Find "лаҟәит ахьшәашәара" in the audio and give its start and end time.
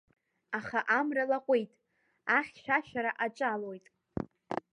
1.29-3.11